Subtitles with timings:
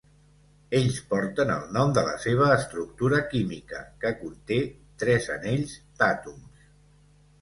[0.77, 4.59] Ells porten el nom de la seva estructura química, que conté
[5.05, 6.69] tres anells d'àtoms.